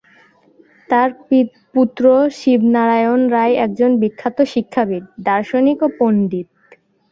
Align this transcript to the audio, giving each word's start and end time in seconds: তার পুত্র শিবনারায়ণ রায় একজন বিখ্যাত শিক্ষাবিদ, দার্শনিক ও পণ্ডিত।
তার 0.89 1.09
পুত্র 1.73 2.03
শিবনারায়ণ 2.39 3.21
রায় 3.29 3.53
একজন 3.65 3.91
বিখ্যাত 4.01 4.37
শিক্ষাবিদ, 4.53 5.03
দার্শনিক 5.27 5.79
ও 5.81 5.97
পণ্ডিত। 5.97 6.47